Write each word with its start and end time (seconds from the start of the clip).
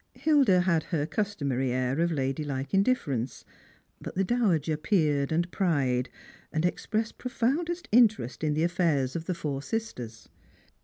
Hilda 0.15 0.61
had 0.61 0.85
her 0.85 1.05
customary 1.05 1.71
air 1.71 1.99
of 1.99 2.11
ladylike 2.11 2.71
indiff'erence, 2.71 3.43
but 4.01 4.15
the 4.15 4.23
dowager 4.23 4.75
peered 4.75 5.31
and 5.31 5.51
pryed, 5.51 6.09
and 6.51 6.65
expressed 6.65 7.19
profoundest 7.19 7.87
interest 7.91 8.43
in 8.43 8.55
the 8.55 8.63
afi'airs 8.63 9.15
of 9.15 9.25
the 9.25 9.35
four 9.35 9.61
sisters. 9.61 10.27